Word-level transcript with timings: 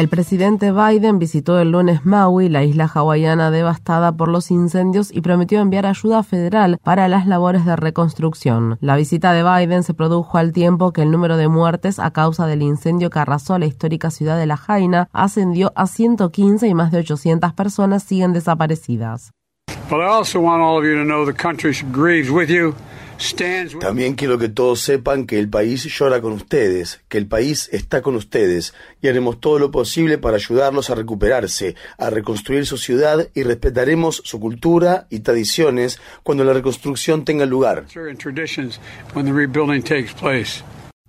El 0.00 0.08
presidente 0.08 0.72
Biden 0.72 1.18
visitó 1.18 1.58
el 1.58 1.72
lunes 1.72 2.06
Maui, 2.06 2.48
la 2.48 2.64
isla 2.64 2.90
hawaiana 2.90 3.50
devastada 3.50 4.16
por 4.16 4.28
los 4.28 4.50
incendios, 4.50 5.10
y 5.12 5.20
prometió 5.20 5.60
enviar 5.60 5.84
ayuda 5.84 6.22
federal 6.22 6.78
para 6.82 7.06
las 7.06 7.26
labores 7.26 7.66
de 7.66 7.76
reconstrucción. 7.76 8.78
La 8.80 8.96
visita 8.96 9.34
de 9.34 9.42
Biden 9.42 9.82
se 9.82 9.92
produjo 9.92 10.38
al 10.38 10.54
tiempo 10.54 10.94
que 10.94 11.02
el 11.02 11.10
número 11.10 11.36
de 11.36 11.48
muertes 11.48 11.98
a 11.98 12.12
causa 12.12 12.46
del 12.46 12.62
incendio 12.62 13.10
que 13.10 13.18
arrasó 13.18 13.58
la 13.58 13.66
histórica 13.66 14.10
ciudad 14.10 14.38
de 14.38 14.46
La 14.46 14.56
Jaina 14.56 15.10
ascendió 15.12 15.70
a 15.76 15.86
115 15.86 16.66
y 16.66 16.72
más 16.72 16.92
de 16.92 17.00
800 17.00 17.52
personas 17.52 18.02
siguen 18.02 18.32
desaparecidas. 18.32 19.32
También 23.80 24.14
quiero 24.14 24.38
que 24.38 24.48
todos 24.48 24.80
sepan 24.80 25.26
que 25.26 25.38
el 25.38 25.48
país 25.48 25.84
llora 25.84 26.20
con 26.20 26.32
ustedes, 26.32 27.00
que 27.08 27.18
el 27.18 27.26
país 27.26 27.68
está 27.70 28.00
con 28.00 28.16
ustedes 28.16 28.74
y 29.02 29.08
haremos 29.08 29.40
todo 29.40 29.58
lo 29.58 29.70
posible 29.70 30.16
para 30.18 30.36
ayudarlos 30.36 30.90
a 30.90 30.94
recuperarse, 30.94 31.74
a 31.98 32.08
reconstruir 32.10 32.66
su 32.66 32.78
ciudad 32.78 33.28
y 33.34 33.42
respetaremos 33.42 34.22
su 34.24 34.40
cultura 34.40 35.06
y 35.10 35.20
tradiciones 35.20 36.00
cuando 36.22 36.44
la 36.44 36.54
reconstrucción 36.54 37.24
tenga 37.24 37.44
lugar. 37.44 37.84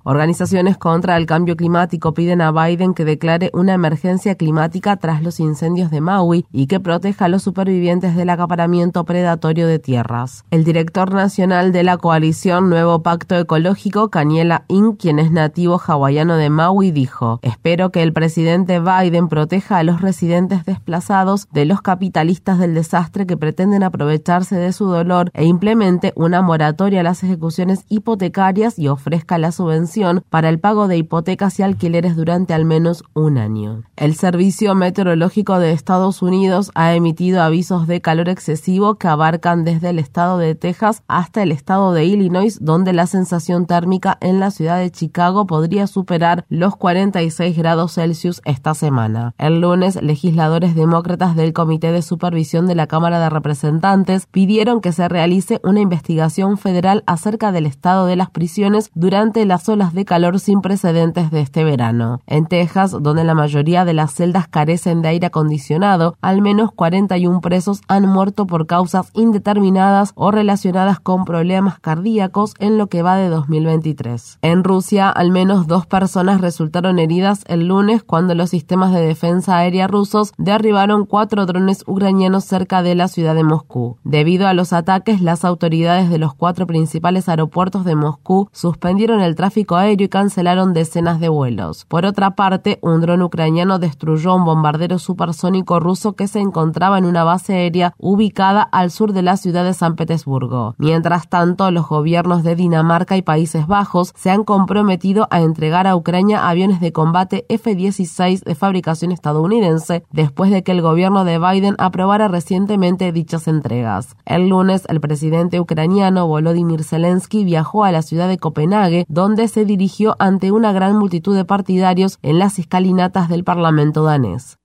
Organizaciones 0.04 0.78
contra 0.78 1.16
el 1.18 1.28
cambio 1.28 1.56
climático 1.56 2.16
piden 2.16 2.42
a 2.42 2.52
Biden 2.52 2.96
que 2.96 3.06
declare 3.06 3.52
una 3.54 3.74
emergencia 3.74 4.34
climática 4.34 4.96
tras 4.98 5.22
los 5.22 5.40
incendios 5.40 5.92
de 5.92 6.02
Maui 6.02 6.46
y 6.52 6.66
que 6.66 6.80
proteja 6.80 7.26
a 7.26 7.28
los 7.28 7.44
supervivientes 7.44 8.16
del 8.16 8.32
acaparamiento 8.32 9.06
predatorio 9.06 9.68
de 9.68 9.78
tierras. 9.78 10.44
El 10.50 10.64
director 10.64 11.14
nacional 11.14 11.72
de 11.72 11.84
la 11.84 11.98
coalición 11.98 12.70
Nuevo 12.70 13.04
Pacto 13.04 13.38
Ecológico, 13.38 14.10
Kaniela 14.10 14.64
In, 14.70 14.94
quien 14.94 15.20
es 15.20 15.32
nativo 15.32 15.80
hawaiano 15.86 16.36
de 16.36 16.50
Maui, 16.50 16.90
dijo, 16.90 17.40
espero 17.44 17.92
que 17.92 18.02
el 18.02 18.12
presidente 18.12 18.80
Biden 18.80 19.28
proteja 19.28 19.78
a 19.78 19.84
los 19.84 20.02
residentes 20.02 20.66
desplazados 20.66 21.48
de 21.52 21.66
los 21.66 21.84
capitalistas 21.84 22.58
del 22.58 22.74
desastre 22.74 23.28
que 23.28 23.38
pretenden 23.38 23.84
aprovecharse 23.84 24.56
de 24.56 24.74
su 24.74 24.86
dolor 24.86 25.30
e 25.36 25.46
implemente 25.46 26.12
una 26.16 26.42
moratoria 26.42 27.02
a 27.02 27.04
las 27.04 27.24
ejecuciones 27.24 27.86
hipotecarias 27.88 28.80
y 28.80 28.88
ofrezca 28.88 29.38
la 29.38 29.52
subvención 29.52 29.91
para 30.30 30.48
el 30.50 30.60
pago 30.60 30.88
de 30.88 30.98
hipotecas 30.98 31.60
y 31.60 31.64
alquileres 31.64 32.16
durante 32.16 32.54
al 32.54 32.64
menos 32.64 33.04
un 33.14 33.38
año. 33.38 33.84
El 33.98 34.16
Servicio 34.16 34.74
Meteorológico 34.74 35.60
de 35.60 35.72
Estados 35.72 36.22
Unidos 36.22 36.72
ha 36.76 36.94
emitido 36.96 37.42
avisos 37.42 37.88
de 37.88 38.00
calor 38.00 38.30
excesivo 38.30 38.96
que 38.96 39.10
abarcan 39.10 39.66
desde 39.66 39.90
el 39.90 40.00
estado 40.00 40.38
de 40.38 40.56
Texas 40.56 41.04
hasta 41.08 41.44
el 41.44 41.52
estado 41.52 41.92
de 41.94 42.06
Illinois, 42.06 42.58
donde 42.62 42.94
la 42.94 43.06
sensación 43.06 43.66
térmica 43.66 44.18
en 44.22 44.40
la 44.40 44.52
ciudad 44.52 44.78
de 44.78 44.92
Chicago 44.92 45.46
podría 45.46 45.88
superar 45.88 46.46
los 46.48 46.78
46 46.78 47.58
grados 47.58 47.96
Celsius 47.96 48.42
esta 48.46 48.74
semana. 48.74 49.34
El 49.38 49.60
lunes, 49.60 50.02
legisladores 50.02 50.74
demócratas 50.74 51.36
del 51.36 51.52
Comité 51.52 51.92
de 51.92 52.02
Supervisión 52.02 52.66
de 52.66 52.76
la 52.76 52.88
Cámara 52.88 53.20
de 53.20 53.30
Representantes 53.30 54.26
pidieron 54.28 54.80
que 54.80 54.94
se 54.94 55.10
realice 55.10 55.60
una 55.64 55.82
investigación 55.82 56.58
federal 56.58 57.04
acerca 57.08 57.52
del 57.52 57.66
estado 57.66 58.06
de 58.06 58.16
las 58.16 58.30
prisiones 58.30 58.90
durante 58.94 59.46
las 59.46 59.64
de 59.90 60.06
calor 60.06 60.40
sin 60.40 60.62
precedentes 60.62 61.32
de 61.32 61.42
este 61.42 61.64
verano. 61.64 62.22
En 62.28 62.46
Texas, 62.46 62.96
donde 63.02 63.24
la 63.24 63.34
mayoría 63.34 63.84
de 63.84 63.94
las 63.94 64.14
celdas 64.14 64.48
carecen 64.48 65.02
de 65.02 65.10
aire 65.10 65.28
acondicionado, 65.28 66.16
al 66.22 66.42
menos 66.42 66.72
41 66.72 67.42
presos 67.42 67.82
han 67.88 68.08
muerto 68.08 68.46
por 68.46 68.68
causas 68.68 69.10
indeterminadas 69.14 70.12
o 70.16 70.32
relacionadas 70.32 71.00
con 71.00 71.26
problemas 71.26 71.80
cardíacos 71.80 72.54
en 72.60 72.78
lo 72.78 72.88
que 72.88 73.02
va 73.02 73.16
de 73.16 73.30
2023. 73.30 74.38
En 74.42 74.64
Rusia, 74.64 75.10
al 75.10 75.32
menos 75.32 75.68
dos 75.68 75.86
personas 75.86 76.40
resultaron 76.40 77.00
heridas 77.00 77.44
el 77.48 77.68
lunes 77.68 78.04
cuando 78.04 78.36
los 78.36 78.52
sistemas 78.52 78.94
de 78.94 79.02
defensa 79.02 79.58
aérea 79.58 79.88
rusos 79.88 80.34
derribaron 80.38 81.06
cuatro 81.06 81.46
drones 81.46 81.84
ucranianos 81.88 82.46
cerca 82.46 82.84
de 82.84 82.96
la 82.96 83.08
ciudad 83.08 83.36
de 83.36 83.44
Moscú. 83.44 83.98
Debido 84.04 84.48
a 84.48 84.54
los 84.54 84.74
ataques, 84.74 85.22
las 85.22 85.44
autoridades 85.44 86.10
de 86.10 86.18
los 86.18 86.34
cuatro 86.34 86.68
principales 86.68 87.30
aeropuertos 87.30 87.86
de 87.86 87.96
Moscú 87.96 88.50
suspendieron 88.52 89.22
el 89.22 89.36
tráfico 89.36 89.71
aéreo 89.76 90.06
y 90.06 90.10
cancelaron 90.10 90.74
decenas 90.74 91.20
de 91.20 91.30
vuelos. 91.30 91.86
Por 91.86 92.06
otra 92.06 92.36
parte, 92.36 92.80
un 92.82 93.02
dron 93.02 93.22
ucraniano 93.22 93.80
destruyó 93.80 94.36
un 94.36 94.46
bombardero 94.46 95.00
supersónico 95.00 95.80
ruso 95.80 96.14
que 96.14 96.28
se 96.28 96.40
encontraba 96.40 96.98
en 96.98 97.06
una 97.06 97.24
base 97.24 97.54
aérea 97.54 97.94
ubicada 97.98 98.62
al 98.62 98.92
sur 98.92 99.14
de 99.14 99.22
la 99.22 99.38
ciudad 99.38 99.64
de 99.64 99.74
San 99.74 99.96
Petersburgo. 99.96 100.76
Mientras 100.78 101.30
tanto, 101.30 101.70
los 101.72 101.88
gobiernos 101.88 102.44
de 102.44 102.56
Dinamarca 102.56 103.18
y 103.18 103.22
Países 103.22 103.68
Bajos 103.68 104.14
se 104.16 104.30
han 104.30 104.44
comprometido 104.44 105.28
a 105.32 105.42
entregar 105.42 105.88
a 105.88 105.96
Ucrania 105.96 106.48
aviones 106.48 106.80
de 106.80 106.92
combate 106.92 107.46
F-16 107.50 108.44
de 108.44 108.56
fabricación 108.56 109.12
estadounidense 109.12 110.04
después 110.12 110.52
de 110.52 110.64
que 110.64 110.72
el 110.72 110.82
gobierno 110.82 111.26
de 111.26 111.40
Biden 111.40 111.76
aprobara 111.78 112.28
recientemente 112.28 113.12
dichas 113.12 113.48
entregas. 113.48 114.16
El 114.26 114.50
lunes, 114.50 114.86
el 114.90 115.00
presidente 115.00 115.60
ucraniano 115.60 116.28
Volodymyr 116.28 116.84
Zelensky 116.84 117.44
viajó 117.44 117.84
a 117.84 117.92
la 117.92 118.02
ciudad 118.02 118.28
de 118.28 118.38
Copenhague, 118.38 119.06
donde 119.08 119.48
se 119.48 119.61
dirigió 119.66 120.16
ante 120.20 120.52
una 120.52 120.72
gran 120.72 120.98
multitud 120.98 121.36
de 121.36 121.46
partidarios 121.46 122.20
en 122.22 122.40
las 122.40 122.60
escalinatas 122.60 123.30
del 123.30 123.44
Parlamento 123.44 124.04
danés. 124.04 124.58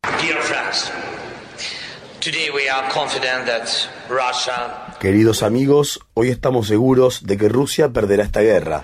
Queridos 4.98 5.42
amigos, 5.42 6.00
hoy 6.14 6.30
estamos 6.30 6.66
seguros 6.66 7.24
de 7.24 7.36
que 7.36 7.48
Rusia 7.48 7.90
perderá 7.90 8.24
esta 8.24 8.40
guerra. 8.40 8.82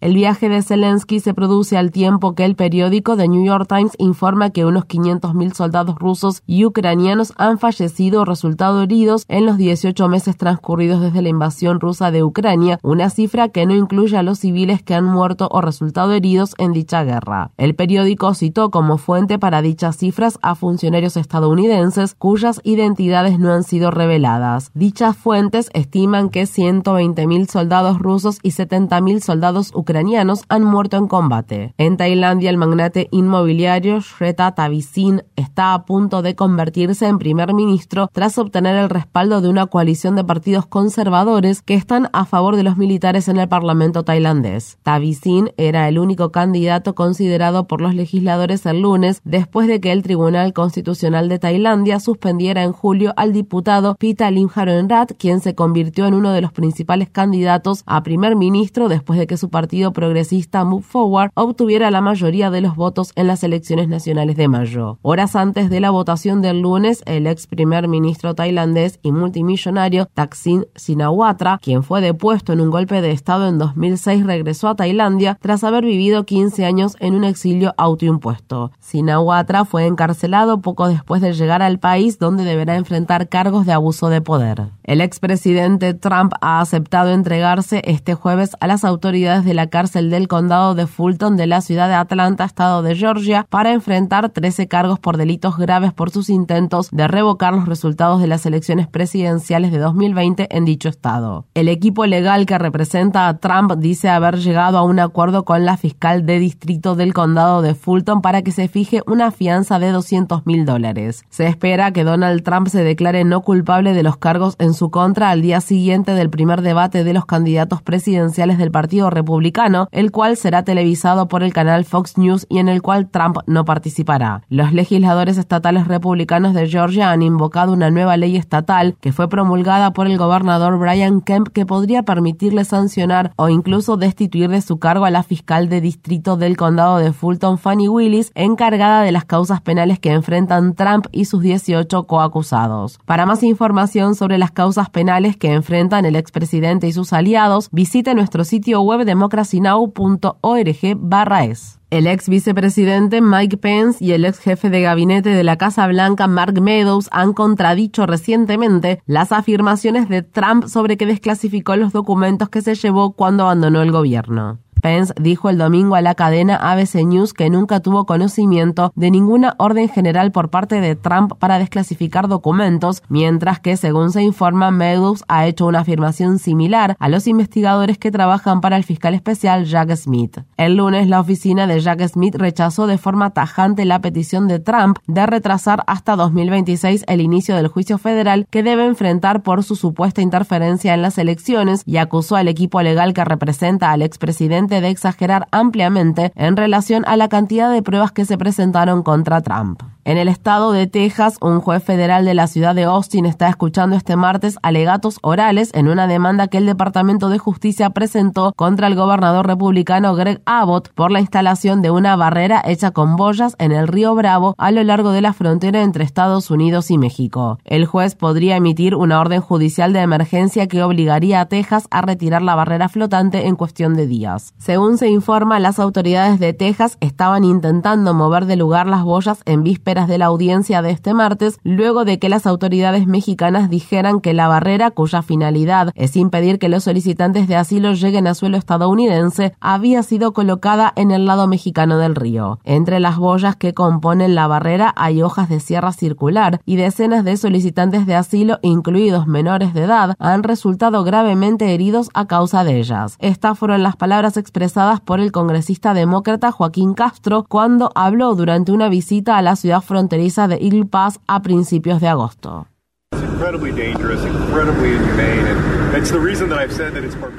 El 0.00 0.14
viaje 0.14 0.48
de 0.48 0.62
Zelensky 0.62 1.20
se 1.20 1.34
produce 1.34 1.76
al 1.76 1.90
tiempo 1.90 2.34
que 2.34 2.46
el 2.46 2.56
periódico 2.56 3.18
The 3.18 3.28
New 3.28 3.44
York 3.44 3.66
Times 3.68 3.92
informa 3.98 4.48
que 4.48 4.64
unos 4.64 4.84
500.000 4.86 5.52
soldados 5.52 5.96
rusos 5.96 6.42
y 6.46 6.64
ucranianos 6.64 7.34
han 7.36 7.58
fallecido 7.58 8.22
o 8.22 8.24
resultado 8.24 8.80
heridos 8.80 9.26
en 9.28 9.44
los 9.44 9.58
18 9.58 10.08
meses 10.08 10.38
transcurridos 10.38 11.02
desde 11.02 11.20
la 11.20 11.28
invasión 11.28 11.80
rusa 11.80 12.10
de 12.10 12.24
Ucrania, 12.24 12.78
una 12.82 13.10
cifra 13.10 13.50
que 13.50 13.66
no 13.66 13.74
incluye 13.74 14.16
a 14.16 14.22
los 14.22 14.38
civiles 14.38 14.82
que 14.82 14.94
han 14.94 15.04
muerto 15.04 15.48
o 15.50 15.60
resultado 15.60 16.12
heridos 16.12 16.54
en 16.56 16.72
dicha 16.72 17.04
guerra. 17.04 17.50
El 17.58 17.74
periódico 17.74 18.32
citó 18.32 18.70
como 18.70 18.96
fuente 18.96 19.38
para 19.38 19.60
dichas 19.60 19.98
cifras 19.98 20.38
a 20.40 20.54
funcionarios 20.54 21.18
estadounidenses 21.18 22.14
cuyas 22.14 22.62
identidades 22.64 23.38
no 23.38 23.52
han 23.52 23.64
sido 23.64 23.90
reveladas. 23.90 24.70
Dichas 24.72 25.14
fuentes 25.14 25.68
estiman 25.74 26.30
que 26.30 26.44
120.000 26.44 27.50
soldados 27.50 27.98
rusos 27.98 28.38
y 28.42 28.52
70.000 28.52 29.20
soldados 29.20 29.72
ucranianos 29.74 29.89
ucranianos 29.90 30.44
han 30.48 30.62
muerto 30.62 30.96
en 30.96 31.08
combate. 31.08 31.74
En 31.76 31.96
Tailandia, 31.96 32.48
el 32.48 32.56
magnate 32.56 33.08
inmobiliario 33.10 33.98
Shreta 34.00 34.54
Tavisin 34.54 35.24
está 35.34 35.74
a 35.74 35.84
punto 35.84 36.22
de 36.22 36.36
convertirse 36.36 37.08
en 37.08 37.18
primer 37.18 37.54
ministro 37.54 38.08
tras 38.12 38.38
obtener 38.38 38.76
el 38.76 38.88
respaldo 38.88 39.40
de 39.40 39.48
una 39.48 39.66
coalición 39.66 40.14
de 40.14 40.22
partidos 40.22 40.66
conservadores 40.66 41.60
que 41.60 41.74
están 41.74 42.08
a 42.12 42.24
favor 42.24 42.54
de 42.54 42.62
los 42.62 42.76
militares 42.76 43.26
en 43.26 43.38
el 43.38 43.48
parlamento 43.48 44.04
tailandés. 44.04 44.78
Tavisin 44.84 45.50
era 45.56 45.88
el 45.88 45.98
único 45.98 46.30
candidato 46.30 46.94
considerado 46.94 47.66
por 47.66 47.80
los 47.80 47.94
legisladores 47.96 48.64
el 48.66 48.82
lunes 48.82 49.20
después 49.24 49.66
de 49.66 49.80
que 49.80 49.90
el 49.90 50.04
Tribunal 50.04 50.52
Constitucional 50.52 51.28
de 51.28 51.40
Tailandia 51.40 51.98
suspendiera 51.98 52.62
en 52.62 52.72
julio 52.72 53.12
al 53.16 53.32
diputado 53.32 53.96
Pita 53.96 54.30
Limharoenrat, 54.30 55.14
quien 55.18 55.40
se 55.40 55.56
convirtió 55.56 56.06
en 56.06 56.14
uno 56.14 56.30
de 56.30 56.42
los 56.42 56.52
principales 56.52 57.10
candidatos 57.10 57.82
a 57.86 58.04
primer 58.04 58.36
ministro 58.36 58.88
después 58.88 59.18
de 59.18 59.26
que 59.26 59.36
su 59.36 59.50
partido 59.50 59.79
progresista 59.92 60.64
Move 60.64 60.82
Forward 60.82 61.30
obtuviera 61.34 61.90
la 61.90 62.00
mayoría 62.00 62.50
de 62.50 62.60
los 62.60 62.76
votos 62.76 63.12
en 63.16 63.26
las 63.26 63.42
elecciones 63.42 63.88
nacionales 63.88 64.36
de 64.36 64.48
mayo. 64.48 64.98
Horas 65.02 65.34
antes 65.34 65.70
de 65.70 65.80
la 65.80 65.90
votación 65.90 66.42
del 66.42 66.60
lunes, 66.60 67.02
el 67.06 67.26
ex 67.26 67.46
primer 67.46 67.88
ministro 67.88 68.34
tailandés 68.34 69.00
y 69.02 69.12
multimillonario 69.12 70.06
Thaksin 70.06 70.66
Shinawatra, 70.76 71.58
quien 71.62 71.82
fue 71.82 72.00
depuesto 72.00 72.52
en 72.52 72.60
un 72.60 72.70
golpe 72.70 73.00
de 73.00 73.12
Estado 73.12 73.48
en 73.48 73.58
2006, 73.58 74.26
regresó 74.26 74.68
a 74.68 74.76
Tailandia 74.76 75.38
tras 75.40 75.64
haber 75.64 75.84
vivido 75.84 76.24
15 76.24 76.64
años 76.64 76.96
en 77.00 77.14
un 77.14 77.24
exilio 77.24 77.74
autoimpuesto. 77.76 78.72
Shinawatra 78.80 79.64
fue 79.64 79.86
encarcelado 79.86 80.60
poco 80.60 80.88
después 80.88 81.22
de 81.22 81.32
llegar 81.32 81.62
al 81.62 81.78
país 81.78 82.18
donde 82.18 82.44
deberá 82.44 82.76
enfrentar 82.76 83.28
cargos 83.28 83.66
de 83.66 83.72
abuso 83.72 84.08
de 84.08 84.20
poder. 84.20 84.68
El 84.84 85.00
expresidente 85.00 85.94
Trump 85.94 86.32
ha 86.40 86.60
aceptado 86.60 87.12
entregarse 87.12 87.82
este 87.84 88.14
jueves 88.14 88.56
a 88.60 88.66
las 88.66 88.84
autoridades 88.84 89.44
de 89.44 89.54
la 89.54 89.68
cárcel 89.70 90.10
del 90.10 90.28
condado 90.28 90.74
de 90.74 90.86
Fulton 90.86 91.36
de 91.36 91.46
la 91.46 91.62
ciudad 91.62 91.88
de 91.88 91.94
Atlanta, 91.94 92.44
estado 92.44 92.82
de 92.82 92.94
Georgia, 92.94 93.46
para 93.48 93.72
enfrentar 93.72 94.28
13 94.28 94.68
cargos 94.68 94.98
por 94.98 95.16
delitos 95.16 95.56
graves 95.56 95.92
por 95.92 96.10
sus 96.10 96.28
intentos 96.28 96.90
de 96.90 97.08
revocar 97.08 97.54
los 97.54 97.66
resultados 97.66 98.20
de 98.20 98.26
las 98.26 98.44
elecciones 98.44 98.88
presidenciales 98.88 99.72
de 99.72 99.78
2020 99.78 100.48
en 100.50 100.64
dicho 100.64 100.88
estado. 100.88 101.46
El 101.54 101.68
equipo 101.68 102.04
legal 102.06 102.46
que 102.46 102.58
representa 102.58 103.28
a 103.28 103.38
Trump 103.38 103.72
dice 103.78 104.08
haber 104.08 104.38
llegado 104.38 104.78
a 104.78 104.82
un 104.82 104.98
acuerdo 104.98 105.44
con 105.44 105.64
la 105.64 105.76
fiscal 105.76 106.26
de 106.26 106.38
distrito 106.38 106.96
del 106.96 107.14
condado 107.14 107.62
de 107.62 107.74
Fulton 107.74 108.20
para 108.20 108.42
que 108.42 108.52
se 108.52 108.68
fije 108.68 109.02
una 109.06 109.30
fianza 109.30 109.78
de 109.78 109.90
200 109.90 110.46
mil 110.46 110.64
dólares. 110.64 111.24
Se 111.30 111.46
espera 111.46 111.92
que 111.92 112.04
Donald 112.04 112.42
Trump 112.42 112.68
se 112.68 112.82
declare 112.82 113.24
no 113.24 113.42
culpable 113.42 113.94
de 113.94 114.02
los 114.02 114.16
cargos 114.16 114.56
en 114.58 114.74
su 114.74 114.90
contra 114.90 115.30
al 115.30 115.42
día 115.42 115.60
siguiente 115.60 116.12
del 116.14 116.30
primer 116.30 116.62
debate 116.62 117.04
de 117.04 117.12
los 117.12 117.26
candidatos 117.26 117.82
presidenciales 117.82 118.58
del 118.58 118.70
Partido 118.70 119.10
Republicano, 119.10 119.59
el 119.92 120.10
cual 120.10 120.36
será 120.36 120.64
televisado 120.64 121.28
por 121.28 121.42
el 121.42 121.52
canal 121.52 121.84
Fox 121.84 122.16
News 122.16 122.46
y 122.48 122.58
en 122.58 122.68
el 122.68 122.80
cual 122.80 123.10
Trump 123.10 123.38
no 123.46 123.64
participará. 123.64 124.42
Los 124.48 124.72
legisladores 124.72 125.36
estatales 125.36 125.86
republicanos 125.86 126.54
de 126.54 126.68
Georgia 126.68 127.10
han 127.10 127.22
invocado 127.22 127.72
una 127.72 127.90
nueva 127.90 128.16
ley 128.16 128.36
estatal 128.36 128.96
que 129.00 129.12
fue 129.12 129.28
promulgada 129.28 129.92
por 129.92 130.06
el 130.06 130.16
gobernador 130.16 130.78
Brian 130.78 131.20
Kemp 131.20 131.48
que 131.48 131.66
podría 131.66 132.02
permitirle 132.04 132.64
sancionar 132.64 133.32
o 133.36 133.48
incluso 133.48 133.96
destituir 133.96 134.48
de 134.48 134.62
su 134.62 134.78
cargo 134.78 135.04
a 135.04 135.10
la 135.10 135.22
fiscal 135.22 135.68
de 135.68 135.80
distrito 135.80 136.36
del 136.36 136.56
condado 136.56 136.98
de 136.98 137.12
Fulton, 137.12 137.58
Fanny 137.58 137.88
Willis, 137.88 138.32
encargada 138.34 139.02
de 139.02 139.12
las 139.12 139.24
causas 139.24 139.60
penales 139.60 139.98
que 139.98 140.12
enfrentan 140.12 140.74
Trump 140.74 141.06
y 141.12 141.26
sus 141.26 141.42
18 141.42 142.04
coacusados. 142.06 142.98
Para 143.04 143.26
más 143.26 143.42
información 143.42 144.14
sobre 144.14 144.38
las 144.38 144.50
causas 144.50 144.90
penales 144.90 145.36
que 145.36 145.52
enfrentan 145.52 146.04
el 146.04 146.16
expresidente 146.16 146.86
y 146.86 146.92
sus 146.92 147.12
aliados, 147.12 147.68
visite 147.72 148.14
nuestro 148.14 148.44
sitio 148.44 148.80
web 148.82 149.04
democracynow.org/es. 149.50 151.80
El 151.90 152.06
ex 152.06 152.28
vicepresidente 152.28 153.20
Mike 153.20 153.56
Pence 153.56 154.04
y 154.04 154.12
el 154.12 154.24
ex 154.24 154.38
jefe 154.38 154.70
de 154.70 154.80
gabinete 154.80 155.30
de 155.30 155.42
la 155.42 155.56
Casa 155.56 155.88
Blanca 155.88 156.28
Mark 156.28 156.60
Meadows 156.60 157.08
han 157.10 157.32
contradicho 157.32 158.06
recientemente 158.06 159.02
las 159.06 159.32
afirmaciones 159.32 160.08
de 160.08 160.22
Trump 160.22 160.68
sobre 160.68 160.96
que 160.96 161.06
desclasificó 161.06 161.74
los 161.74 161.92
documentos 161.92 162.48
que 162.48 162.62
se 162.62 162.76
llevó 162.76 163.12
cuando 163.12 163.42
abandonó 163.42 163.82
el 163.82 163.90
gobierno. 163.90 164.60
Pence 164.80 165.12
dijo 165.20 165.50
el 165.50 165.58
domingo 165.58 165.94
a 165.94 166.00
la 166.00 166.14
cadena 166.14 166.56
ABC 166.56 167.04
News 167.04 167.32
que 167.32 167.50
nunca 167.50 167.80
tuvo 167.80 168.06
conocimiento 168.06 168.92
de 168.94 169.10
ninguna 169.10 169.54
orden 169.58 169.88
general 169.88 170.32
por 170.32 170.50
parte 170.50 170.80
de 170.80 170.96
Trump 170.96 171.34
para 171.38 171.58
desclasificar 171.58 172.28
documentos, 172.28 173.02
mientras 173.08 173.60
que, 173.60 173.76
según 173.76 174.10
se 174.12 174.22
informa, 174.22 174.70
Meadows 174.70 175.24
ha 175.28 175.46
hecho 175.46 175.66
una 175.66 175.80
afirmación 175.80 176.38
similar 176.38 176.96
a 176.98 177.08
los 177.08 177.26
investigadores 177.26 177.98
que 177.98 178.10
trabajan 178.10 178.60
para 178.60 178.76
el 178.76 178.84
fiscal 178.84 179.14
especial 179.14 179.64
Jack 179.64 179.94
Smith. 179.96 180.38
El 180.56 180.76
lunes, 180.76 181.08
la 181.08 181.20
oficina 181.20 181.66
de 181.66 181.80
Jack 181.80 182.06
Smith 182.08 182.36
rechazó 182.36 182.86
de 182.86 182.98
forma 182.98 183.30
tajante 183.30 183.84
la 183.84 184.00
petición 184.00 184.48
de 184.48 184.58
Trump 184.58 184.98
de 185.06 185.26
retrasar 185.26 185.82
hasta 185.86 186.16
2026 186.16 187.04
el 187.06 187.20
inicio 187.20 187.56
del 187.56 187.68
juicio 187.68 187.98
federal 187.98 188.46
que 188.50 188.62
debe 188.62 188.86
enfrentar 188.86 189.42
por 189.42 189.64
su 189.64 189.76
supuesta 189.76 190.22
interferencia 190.22 190.94
en 190.94 191.02
las 191.02 191.18
elecciones 191.18 191.82
y 191.86 191.96
acusó 191.96 192.36
al 192.36 192.48
equipo 192.48 192.80
legal 192.82 193.12
que 193.12 193.24
representa 193.24 193.90
al 193.90 194.02
expresidente 194.02 194.69
de 194.70 194.88
exagerar 194.90 195.48
ampliamente 195.50 196.30
en 196.36 196.56
relación 196.56 197.02
a 197.08 197.16
la 197.16 197.28
cantidad 197.28 197.72
de 197.72 197.82
pruebas 197.82 198.12
que 198.12 198.24
se 198.24 198.38
presentaron 198.38 199.02
contra 199.02 199.40
Trump. 199.40 199.82
En 200.04 200.16
el 200.16 200.28
estado 200.28 200.72
de 200.72 200.86
Texas, 200.86 201.36
un 201.40 201.60
juez 201.60 201.84
federal 201.84 202.24
de 202.24 202.34
la 202.34 202.46
ciudad 202.46 202.74
de 202.74 202.84
Austin 202.84 203.26
está 203.26 203.48
escuchando 203.48 203.96
este 203.96 204.16
martes 204.16 204.56
alegatos 204.62 205.18
orales 205.22 205.70
en 205.74 205.88
una 205.88 206.06
demanda 206.06 206.48
que 206.48 206.56
el 206.56 206.66
Departamento 206.66 207.28
de 207.28 207.38
Justicia 207.38 207.90
presentó 207.90 208.52
contra 208.56 208.86
el 208.86 208.94
gobernador 208.94 209.46
republicano 209.46 210.14
Greg 210.14 210.40
Abbott 210.46 210.88
por 210.94 211.10
la 211.10 211.20
instalación 211.20 211.82
de 211.82 211.90
una 211.90 212.16
barrera 212.16 212.62
hecha 212.64 212.92
con 212.92 213.16
boyas 213.16 213.54
en 213.58 213.72
el 213.72 213.88
río 213.88 214.14
Bravo 214.14 214.54
a 214.56 214.70
lo 214.70 214.82
largo 214.82 215.12
de 215.12 215.20
la 215.20 215.34
frontera 215.34 215.82
entre 215.82 216.04
Estados 216.04 216.50
Unidos 216.50 216.90
y 216.90 216.96
México. 216.96 217.58
El 217.64 217.86
juez 217.86 218.14
podría 218.14 218.56
emitir 218.56 218.94
una 218.94 219.20
orden 219.20 219.40
judicial 219.40 219.92
de 219.92 220.00
emergencia 220.00 220.66
que 220.66 220.82
obligaría 220.82 221.40
a 221.40 221.46
Texas 221.46 221.86
a 221.90 222.02
retirar 222.02 222.42
la 222.42 222.54
barrera 222.54 222.88
flotante 222.88 223.46
en 223.46 223.54
cuestión 223.54 223.94
de 223.94 224.06
días. 224.06 224.54
Según 224.60 224.98
se 224.98 225.08
informa, 225.08 225.58
las 225.58 225.78
autoridades 225.78 226.38
de 226.38 226.52
Texas 226.52 226.98
estaban 227.00 227.44
intentando 227.44 228.12
mover 228.12 228.44
de 228.44 228.56
lugar 228.56 228.86
las 228.86 229.04
boyas 229.04 229.40
en 229.46 229.62
vísperas 229.62 230.06
de 230.06 230.18
la 230.18 230.26
audiencia 230.26 230.82
de 230.82 230.90
este 230.90 231.14
martes, 231.14 231.58
luego 231.64 232.04
de 232.04 232.18
que 232.18 232.28
las 232.28 232.46
autoridades 232.46 233.06
mexicanas 233.06 233.70
dijeran 233.70 234.20
que 234.20 234.34
la 234.34 234.48
barrera, 234.48 234.90
cuya 234.90 235.22
finalidad 235.22 235.92
es 235.94 236.14
impedir 236.14 236.58
que 236.58 236.68
los 236.68 236.84
solicitantes 236.84 237.48
de 237.48 237.56
asilo 237.56 237.94
lleguen 237.94 238.26
a 238.26 238.34
suelo 238.34 238.58
estadounidense, 238.58 239.54
había 239.60 240.02
sido 240.02 240.34
colocada 240.34 240.92
en 240.94 241.10
el 241.10 241.24
lado 241.24 241.46
mexicano 241.46 241.96
del 241.96 242.14
río. 242.14 242.58
Entre 242.64 243.00
las 243.00 243.16
boyas 243.16 243.56
que 243.56 243.72
componen 243.72 244.34
la 244.34 244.46
barrera 244.46 244.92
hay 244.94 245.22
hojas 245.22 245.48
de 245.48 245.60
sierra 245.60 245.92
circular 245.92 246.60
y 246.66 246.76
decenas 246.76 247.24
de 247.24 247.38
solicitantes 247.38 248.04
de 248.04 248.14
asilo, 248.14 248.58
incluidos 248.60 249.26
menores 249.26 249.72
de 249.72 249.84
edad, 249.84 250.16
han 250.18 250.42
resultado 250.42 251.02
gravemente 251.02 251.72
heridos 251.72 252.10
a 252.12 252.26
causa 252.26 252.62
de 252.62 252.78
ellas. 252.78 253.16
Estas 253.20 253.58
fueron 253.58 253.82
las 253.82 253.96
palabras 253.96 254.36
expresadas 254.50 255.00
por 255.00 255.20
el 255.20 255.30
congresista 255.30 255.94
demócrata 255.94 256.50
Joaquín 256.50 256.94
Castro 256.94 257.46
cuando 257.48 257.92
habló 257.94 258.34
durante 258.34 258.72
una 258.72 258.88
visita 258.88 259.38
a 259.38 259.42
la 259.42 259.54
ciudad 259.54 259.80
fronteriza 259.80 260.48
de 260.48 260.56
Eagle 260.56 260.86
Pass 260.86 261.20
a 261.28 261.40
principios 261.40 262.00
de 262.00 262.08
agosto. 262.08 262.66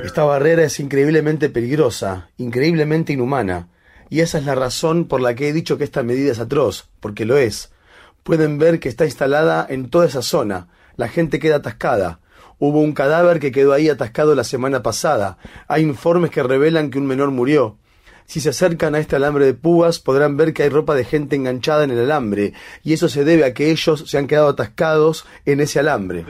Esta 0.06 0.24
barrera 0.24 0.64
es 0.64 0.80
increíblemente 0.80 1.50
peligrosa, 1.50 2.30
increíblemente 2.38 3.12
inhumana, 3.12 3.68
y 4.10 4.22
esa 4.22 4.38
es 4.38 4.46
la 4.46 4.56
razón 4.56 5.06
por 5.06 5.20
la 5.20 5.36
que 5.36 5.50
he 5.50 5.54
dicho 5.54 5.78
que 5.78 5.84
esta 5.84 6.04
medida 6.04 6.32
es 6.32 6.40
atroz, 6.40 6.90
porque 7.02 7.26
lo 7.26 7.38
es. 7.38 7.74
Pueden 8.24 8.58
ver 8.58 8.80
que 8.80 8.88
está 8.88 9.04
instalada 9.04 9.66
en 9.70 9.90
toda 9.90 10.06
esa 10.06 10.22
zona, 10.22 10.70
la 10.96 11.10
gente 11.10 11.40
queda 11.40 11.58
atascada. 11.58 12.21
Hubo 12.64 12.80
un 12.80 12.94
cadáver 12.94 13.40
que 13.40 13.52
quedó 13.52 13.74
ahí 13.74 13.90
atascado 13.90 14.36
la 14.36 14.44
semana 14.44 14.84
pasada. 14.84 15.40
Hay 15.68 15.82
informes 15.82 16.30
que 16.30 16.44
revelan 16.44 16.92
que 16.92 17.00
un 17.00 17.08
menor 17.08 17.32
murió. 17.32 17.80
Si 18.28 18.40
se 18.40 18.50
acercan 18.50 18.94
a 18.94 19.00
este 19.00 19.16
alambre 19.16 19.46
de 19.46 19.56
púas 19.56 19.98
podrán 19.98 20.38
ver 20.38 20.54
que 20.54 20.62
hay 20.62 20.70
ropa 20.70 20.94
de 20.94 21.04
gente 21.04 21.36
enganchada 21.36 21.86
en 21.86 21.90
el 21.90 22.02
alambre, 22.02 22.54
y 22.84 22.94
eso 22.94 23.10
se 23.10 23.26
debe 23.26 23.46
a 23.46 23.56
que 23.56 23.72
ellos 23.72 24.04
se 24.06 24.16
han 24.20 24.28
quedado 24.28 24.50
atascados 24.50 25.26
en 25.46 25.60
ese 25.60 25.80
alambre. 25.80 26.24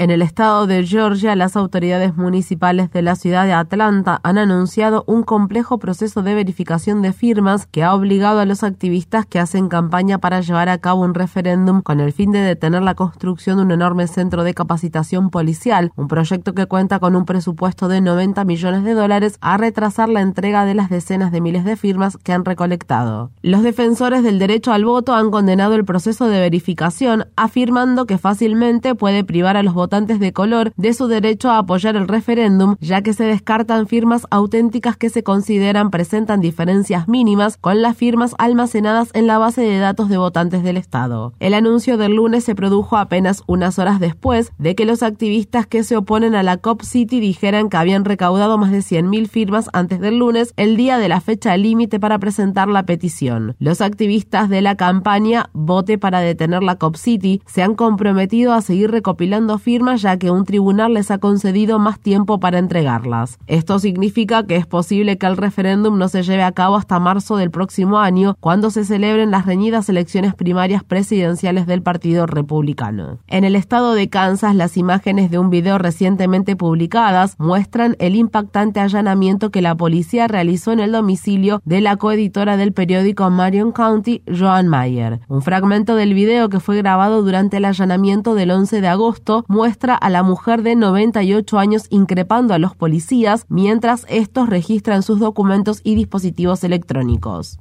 En 0.00 0.12
el 0.12 0.22
estado 0.22 0.68
de 0.68 0.86
Georgia, 0.86 1.34
las 1.34 1.56
autoridades 1.56 2.16
municipales 2.16 2.92
de 2.92 3.02
la 3.02 3.16
ciudad 3.16 3.46
de 3.46 3.52
Atlanta 3.52 4.20
han 4.22 4.38
anunciado 4.38 5.02
un 5.08 5.24
complejo 5.24 5.78
proceso 5.78 6.22
de 6.22 6.36
verificación 6.36 7.02
de 7.02 7.12
firmas 7.12 7.66
que 7.66 7.82
ha 7.82 7.92
obligado 7.92 8.38
a 8.38 8.44
los 8.44 8.62
activistas 8.62 9.26
que 9.26 9.40
hacen 9.40 9.68
campaña 9.68 10.18
para 10.18 10.40
llevar 10.40 10.68
a 10.68 10.78
cabo 10.78 11.02
un 11.02 11.14
referéndum 11.14 11.82
con 11.82 11.98
el 11.98 12.12
fin 12.12 12.30
de 12.30 12.38
detener 12.38 12.82
la 12.82 12.94
construcción 12.94 13.56
de 13.56 13.64
un 13.64 13.72
enorme 13.72 14.06
centro 14.06 14.44
de 14.44 14.54
capacitación 14.54 15.30
policial, 15.30 15.90
un 15.96 16.06
proyecto 16.06 16.54
que 16.54 16.66
cuenta 16.66 17.00
con 17.00 17.16
un 17.16 17.24
presupuesto 17.24 17.88
de 17.88 18.00
90 18.00 18.44
millones 18.44 18.84
de 18.84 18.94
dólares 18.94 19.36
a 19.40 19.56
retrasar 19.56 20.08
la 20.08 20.20
entrega 20.20 20.64
de 20.64 20.76
las 20.76 20.90
decenas 20.90 21.32
de 21.32 21.40
miles 21.40 21.64
de 21.64 21.74
firmas 21.74 22.16
que 22.18 22.32
han 22.32 22.44
recolectado. 22.44 23.32
Los 23.42 23.64
defensores 23.64 24.22
del 24.22 24.38
derecho 24.38 24.70
al 24.70 24.84
voto 24.84 25.12
han 25.12 25.32
condenado 25.32 25.74
el 25.74 25.84
proceso 25.84 26.28
de 26.28 26.38
verificación, 26.38 27.26
afirmando 27.34 28.06
que 28.06 28.16
fácilmente 28.16 28.94
puede 28.94 29.24
privar 29.24 29.56
a 29.56 29.64
los 29.64 29.74
de 29.88 30.32
color 30.34 30.72
de 30.76 30.92
su 30.92 31.06
derecho 31.06 31.50
a 31.50 31.58
apoyar 31.58 31.96
el 31.96 32.08
referéndum, 32.08 32.76
ya 32.80 33.00
que 33.00 33.14
se 33.14 33.24
descartan 33.24 33.86
firmas 33.86 34.26
auténticas 34.30 34.98
que 34.98 35.08
se 35.08 35.22
consideran 35.22 35.90
presentan 35.90 36.42
diferencias 36.42 37.08
mínimas 37.08 37.56
con 37.56 37.80
las 37.80 37.96
firmas 37.96 38.34
almacenadas 38.36 39.08
en 39.14 39.26
la 39.26 39.38
base 39.38 39.62
de 39.62 39.78
datos 39.78 40.10
de 40.10 40.18
votantes 40.18 40.62
del 40.62 40.76
Estado. 40.76 41.32
El 41.40 41.54
anuncio 41.54 41.96
del 41.96 42.16
lunes 42.16 42.44
se 42.44 42.54
produjo 42.54 42.98
apenas 42.98 43.42
unas 43.46 43.78
horas 43.78 43.98
después 43.98 44.52
de 44.58 44.74
que 44.74 44.84
los 44.84 45.02
activistas 45.02 45.66
que 45.66 45.82
se 45.82 45.96
oponen 45.96 46.34
a 46.34 46.42
la 46.42 46.58
COP 46.58 46.82
City 46.82 47.18
dijeran 47.18 47.70
que 47.70 47.78
habían 47.78 48.04
recaudado 48.04 48.58
más 48.58 48.70
de 48.70 48.80
100.000 48.80 49.26
firmas 49.26 49.70
antes 49.72 50.00
del 50.00 50.18
lunes, 50.18 50.52
el 50.56 50.76
día 50.76 50.98
de 50.98 51.08
la 51.08 51.22
fecha 51.22 51.56
límite 51.56 51.98
para 51.98 52.18
presentar 52.18 52.68
la 52.68 52.84
petición. 52.84 53.56
Los 53.58 53.80
activistas 53.80 54.50
de 54.50 54.60
la 54.60 54.76
campaña 54.76 55.48
Vote 55.54 55.96
para 55.96 56.20
detener 56.20 56.62
la 56.62 56.76
COP 56.76 56.96
City 56.96 57.40
se 57.46 57.62
han 57.62 57.74
comprometido 57.74 58.52
a 58.52 58.60
seguir 58.60 58.90
recopilando 58.90 59.58
firmas 59.58 59.77
firmas 59.78 60.02
ya 60.02 60.16
que 60.16 60.32
un 60.32 60.44
tribunal 60.44 60.94
les 60.94 61.12
ha 61.12 61.18
concedido 61.18 61.78
más 61.78 62.00
tiempo 62.00 62.40
para 62.40 62.58
entregarlas. 62.58 63.38
Esto 63.46 63.78
significa 63.78 64.42
que 64.42 64.56
es 64.56 64.66
posible 64.66 65.18
que 65.18 65.26
el 65.26 65.36
referéndum 65.36 65.98
no 65.98 66.08
se 66.08 66.24
lleve 66.24 66.42
a 66.42 66.50
cabo 66.50 66.74
hasta 66.74 66.98
marzo 66.98 67.36
del 67.36 67.52
próximo 67.52 68.00
año, 68.00 68.36
cuando 68.40 68.70
se 68.70 68.84
celebren 68.84 69.30
las 69.30 69.46
reñidas 69.46 69.88
elecciones 69.88 70.34
primarias 70.34 70.82
presidenciales 70.82 71.68
del 71.68 71.82
Partido 71.82 72.26
Republicano. 72.26 73.20
En 73.28 73.44
el 73.44 73.54
estado 73.54 73.94
de 73.94 74.08
Kansas, 74.08 74.56
las 74.56 74.76
imágenes 74.76 75.30
de 75.30 75.38
un 75.38 75.48
video 75.48 75.78
recientemente 75.78 76.56
publicadas 76.56 77.36
muestran 77.38 77.94
el 78.00 78.16
impactante 78.16 78.80
allanamiento 78.80 79.50
que 79.50 79.62
la 79.62 79.76
policía 79.76 80.26
realizó 80.26 80.72
en 80.72 80.80
el 80.80 80.90
domicilio 80.90 81.62
de 81.64 81.80
la 81.82 81.98
coeditora 81.98 82.56
del 82.56 82.72
periódico 82.72 83.30
Marion 83.30 83.70
County, 83.70 84.22
Joan 84.26 84.66
Mayer. 84.66 85.20
Un 85.28 85.40
fragmento 85.40 85.94
del 85.94 86.14
video 86.14 86.48
que 86.48 86.58
fue 86.58 86.78
grabado 86.78 87.22
durante 87.22 87.58
el 87.58 87.64
allanamiento 87.64 88.34
del 88.34 88.50
11 88.50 88.80
de 88.80 88.88
agosto 88.88 89.44
muestra 89.46 89.67
a 90.00 90.10
la 90.10 90.22
mujer 90.22 90.62
de 90.62 90.76
98 90.76 91.58
años 91.58 91.86
increpando 91.90 92.54
a 92.54 92.58
los 92.58 92.74
policías 92.74 93.46
mientras 93.48 94.06
estos 94.08 94.48
registran 94.48 95.02
sus 95.02 95.20
documentos 95.20 95.80
y 95.84 95.94
dispositivos 95.94 96.64
electrónicos. 96.64 97.58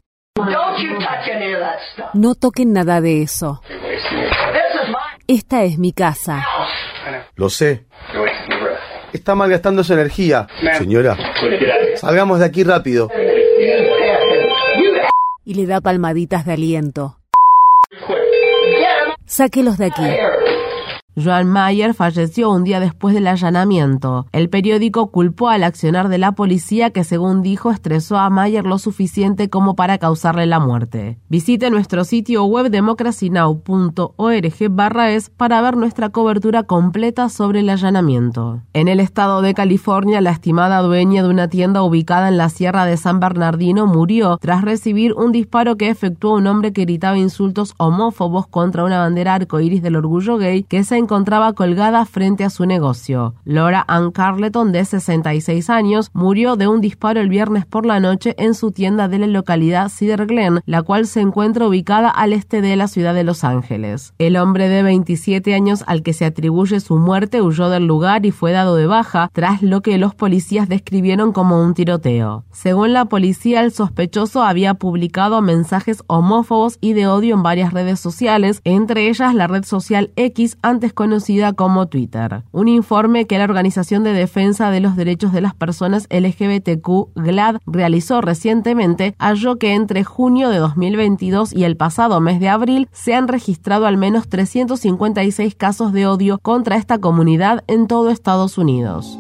No 2.13 2.35
toquen 2.35 2.73
nada 2.73 3.01
de 3.01 3.21
eso. 3.23 3.61
Esta 5.27 5.63
es 5.63 5.77
mi 5.77 5.91
casa. 5.91 6.45
Lo 7.35 7.49
sé. 7.49 7.85
Está 9.13 9.35
malgastando 9.35 9.83
su 9.83 9.93
energía. 9.93 10.47
Señora, 10.77 11.17
salgamos 11.95 12.39
de 12.39 12.45
aquí 12.45 12.63
rápido. 12.63 13.09
Y 15.45 15.53
le 15.53 15.65
da 15.65 15.81
palmaditas 15.81 16.45
de 16.45 16.53
aliento. 16.53 17.17
Sáquelos 19.25 19.77
de 19.77 19.85
aquí. 19.87 20.03
Joan 21.19 21.47
Mayer 21.47 21.95
falleció 21.95 22.51
un 22.51 22.63
día 22.63 22.79
después 22.79 23.15
del 23.15 23.25
allanamiento. 23.25 24.27
El 24.31 24.50
periódico 24.50 25.07
culpó 25.07 25.50
al 25.50 25.63
accionar 25.63 26.09
de 26.09 26.19
la 26.19 26.33
policía 26.33 26.91
que, 26.91 27.03
según 27.03 27.41
dijo, 27.41 27.71
estresó 27.71 28.19
a 28.19 28.29
Mayer 28.29 28.67
lo 28.67 28.77
suficiente 28.77 29.50
como 29.50 29.75
para 29.75 29.97
causarle 29.97 30.45
la 30.45 30.59
muerte. 30.59 31.17
Visite 31.27 31.71
nuestro 31.71 32.03
sitio 32.03 32.45
web 32.45 32.69
democracynow.org 32.69 34.45
es 35.09 35.29
para 35.31 35.62
ver 35.62 35.75
nuestra 35.75 36.09
cobertura 36.09 36.62
completa 36.62 37.29
sobre 37.29 37.62
el 37.62 37.69
allanamiento. 37.69 38.62
En 38.74 38.88
el 38.88 39.00
estado 39.00 39.41
de 39.41 39.55
California, 39.55 40.21
la 40.21 40.29
estimada 40.29 40.83
dueña 40.83 41.24
de 41.24 41.29
una 41.29 41.47
tienda 41.47 41.81
ubicada 41.81 42.27
en 42.27 42.38
la 42.38 42.50
Sierra 42.50 42.86
de 42.86 42.95
San 42.95 43.19
Bernardino 43.19 43.88
murió 43.88 44.38
tras 44.38 44.62
recibir 44.62 45.13
un 45.13 45.31
disparo 45.31 45.77
que 45.77 45.89
efectuó 45.89 46.36
un 46.36 46.45
hombre 46.45 46.74
que 46.74 46.83
gritaba 46.83 47.17
insultos 47.17 47.74
homófobos 47.77 48.45
contra 48.45 48.83
una 48.83 49.00
bandera 49.00 49.33
arcoíris 49.33 49.81
del 49.81 49.95
orgullo 49.95 50.38
gay 50.38 50.62
que 50.62 50.83
se 50.83 51.06
encontraba 51.07 51.53
colgada 51.53 52.03
frente 52.05 52.43
a 52.43 52.49
su 52.49 52.65
negocio. 52.65 53.33
Laura 53.45 53.85
Ann 53.87 54.11
Carleton, 54.11 54.73
de 54.73 54.83
66 54.83 55.69
años, 55.69 56.09
murió 56.13 56.57
de 56.57 56.67
un 56.67 56.81
disparo 56.81 57.21
el 57.21 57.29
viernes 57.29 57.65
por 57.65 57.85
la 57.85 58.01
noche 58.01 58.35
en 58.37 58.53
su 58.53 58.73
tienda 58.73 59.07
de 59.07 59.17
la 59.19 59.27
localidad 59.27 59.87
Cedar 59.87 60.25
Glen, 60.25 60.59
la 60.65 60.81
cual 60.81 61.07
se 61.07 61.21
encuentra 61.21 61.65
ubicada 61.65 62.09
al 62.09 62.33
este 62.33 62.59
de 62.59 62.75
la 62.75 62.89
ciudad 62.89 63.13
de 63.13 63.23
Los 63.23 63.45
Ángeles. 63.45 64.13
El 64.17 64.35
hombre 64.35 64.67
de 64.67 64.83
27 64.83 65.55
años 65.55 65.85
al 65.87 66.03
que 66.03 66.11
se 66.11 66.25
atribuye 66.25 66.81
su 66.81 66.97
muerte 66.97 67.41
huyó 67.41 67.69
del 67.69 67.87
lugar 67.87 68.25
y 68.25 68.31
fue 68.31 68.51
dado 68.51 68.75
de 68.75 68.85
baja 68.85 69.29
tras 69.31 69.61
lo 69.61 69.79
que 69.79 69.97
los 69.97 70.13
policías 70.13 70.67
describieron 70.67 71.31
como 71.31 71.63
un 71.63 71.73
tiroteo. 71.73 72.43
Según 72.51 72.91
la 72.91 73.05
policía, 73.05 73.61
el 73.61 73.71
sospechoso 73.71 74.43
había 74.43 74.73
publicado 74.73 75.41
mensajes 75.41 76.03
homófobos 76.07 76.77
y 76.81 76.91
de 76.91 77.07
odio 77.07 77.35
en 77.35 77.43
varias 77.43 77.71
redes 77.71 78.01
sociales, 78.01 78.59
entre 78.65 79.07
ellas 79.07 79.33
la 79.33 79.47
red 79.47 79.63
social 79.63 80.11
X 80.17 80.57
antes 80.61 80.91
conocida 80.98 81.54
como 81.54 81.88
Twitter. 81.88 82.44
Un 82.51 82.68
informe 82.68 83.27
que 83.27 83.38
la 83.38 83.44
Organización 83.44 84.04
de 84.04 84.13
Defensa 84.13 84.72
de 84.72 84.80
los 84.80 84.96
Derechos 84.96 85.32
de 85.32 85.42
las 85.42 85.54
Personas 85.54 86.08
LGBTQ, 86.10 87.13
GLAD, 87.13 87.58
realizó 87.68 88.20
recientemente 88.20 89.13
halló 89.20 89.60
que 89.60 89.75
entre 89.75 90.04
junio 90.04 90.50
de 90.50 90.58
2022 90.58 91.54
y 91.54 91.66
el 91.66 91.77
pasado 91.77 92.20
mes 92.20 92.39
de 92.39 92.50
abril 92.50 92.89
se 92.92 93.13
han 93.13 93.27
registrado 93.27 93.86
al 93.86 93.96
menos 93.96 94.27
356 94.27 95.54
casos 95.54 95.94
de 95.94 96.08
odio 96.08 96.39
contra 96.39 96.77
esta 96.77 96.98
comunidad 96.98 97.63
en 97.68 97.86
todo 97.86 98.10
Estados 98.10 98.58
Unidos. 98.58 99.20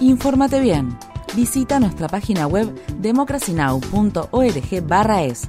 Infórmate 0.00 0.60
bien. 0.60 0.98
Visita 1.36 1.78
nuestra 1.78 2.08
página 2.08 2.48
web 2.48 2.74
democracynow.org/es 2.98 5.48